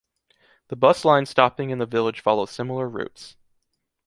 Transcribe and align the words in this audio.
The 0.69 0.75
bus 0.75 1.05
lines 1.05 1.29
stopping 1.29 1.69
in 1.69 1.77
the 1.77 1.85
village 1.85 2.21
follow 2.21 2.47
similar 2.47 2.89
routes. 2.89 3.37